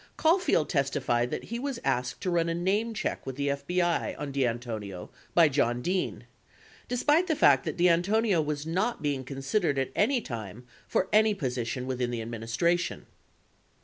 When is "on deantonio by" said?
4.19-5.47